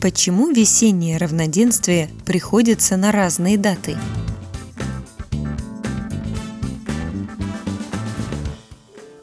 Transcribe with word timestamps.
Почему 0.00 0.50
весеннее 0.50 1.18
равноденствие 1.18 2.08
приходится 2.24 2.96
на 2.96 3.12
разные 3.12 3.58
даты? 3.58 3.98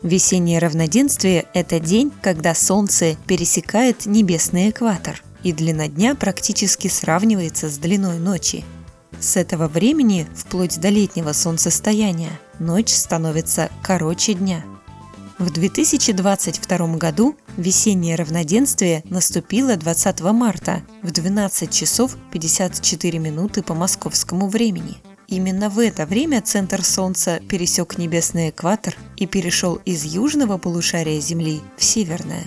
Весеннее 0.04 0.60
равноденствие– 0.60 1.48
это 1.56 1.80
день, 1.80 2.12
когда 2.22 2.54
Солнце 2.54 3.18
пересекает 3.26 4.06
небесный 4.06 4.70
экватор, 4.70 5.24
и 5.42 5.52
длина 5.52 5.88
дня 5.88 6.14
практически 6.14 6.90
сравнивается 6.90 7.70
с 7.70 7.80
длиной 7.80 8.20
ночи. 8.20 8.64
С 9.20 9.36
этого 9.36 9.68
времени, 9.68 10.28
вплоть 10.36 10.80
до 10.80 10.90
летнего 10.90 11.34
солнцестояния, 11.34 12.40
ночь 12.60 12.94
становится 12.94 13.72
короче 13.82 14.36
дня– 14.36 14.64
в 15.40 15.52
2022 15.52 16.98
году 16.98 17.38
весеннее 17.58 18.16
равноденствие 18.16 19.04
наступило 19.10 19.76
20 19.76 20.22
марта 20.22 20.84
в 21.02 21.12
12 21.12 21.72
часов 21.72 22.16
54 22.32 23.20
минуты 23.20 23.64
по 23.64 23.74
московскому 23.74 24.48
времени. 24.48 24.98
Именно 25.28 25.70
в 25.70 25.80
это 25.80 26.06
время 26.06 26.42
центр 26.42 26.84
Солнца 26.84 27.42
пересек 27.50 27.98
небесный 27.98 28.50
экватор 28.50 28.96
и 29.18 29.26
перешел 29.26 29.76
из 29.84 30.06
южного 30.06 30.58
полушария 30.58 31.20
Земли 31.20 31.60
в 31.76 31.84
северное. 31.84 32.46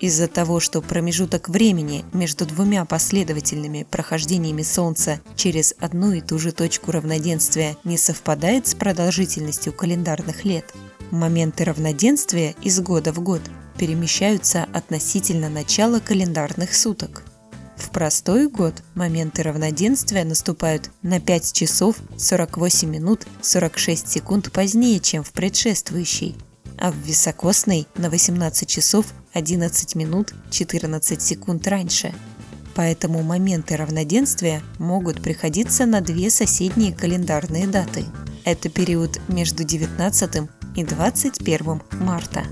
Из-за 0.00 0.26
того, 0.26 0.58
что 0.58 0.80
промежуток 0.80 1.48
времени 1.48 2.04
между 2.12 2.46
двумя 2.46 2.84
последовательными 2.84 3.86
прохождениями 3.88 4.62
Солнца 4.62 5.20
через 5.36 5.74
одну 5.78 6.12
и 6.12 6.20
ту 6.20 6.38
же 6.38 6.50
точку 6.50 6.90
равноденствия 6.90 7.76
не 7.84 7.98
совпадает 7.98 8.66
с 8.66 8.74
продолжительностью 8.74 9.72
календарных 9.72 10.44
лет, 10.44 10.74
Моменты 11.12 11.64
равноденствия 11.64 12.54
из 12.62 12.80
года 12.80 13.12
в 13.12 13.20
год 13.20 13.42
перемещаются 13.82 14.68
относительно 14.72 15.48
начала 15.48 15.98
календарных 15.98 16.72
суток. 16.72 17.24
В 17.76 17.90
простой 17.90 18.48
год 18.48 18.80
моменты 18.94 19.42
равноденствия 19.42 20.22
наступают 20.24 20.90
на 21.02 21.18
5 21.18 21.52
часов 21.52 21.96
48 22.16 22.88
минут 22.88 23.26
46 23.40 24.08
секунд 24.08 24.52
позднее, 24.52 25.00
чем 25.00 25.24
в 25.24 25.32
предшествующий, 25.32 26.36
а 26.78 26.92
в 26.92 26.96
високосный 26.98 27.88
на 27.96 28.08
18 28.08 28.68
часов 28.68 29.06
11 29.32 29.96
минут 29.96 30.32
14 30.52 31.20
секунд 31.20 31.66
раньше. 31.66 32.14
Поэтому 32.76 33.24
моменты 33.24 33.76
равноденствия 33.76 34.62
могут 34.78 35.20
приходиться 35.20 35.86
на 35.86 36.00
две 36.00 36.30
соседние 36.30 36.94
календарные 36.94 37.66
даты. 37.66 38.04
Это 38.44 38.68
период 38.68 39.18
между 39.26 39.64
19 39.64 40.48
и 40.76 40.84
21 40.84 41.82
марта. 41.98 42.46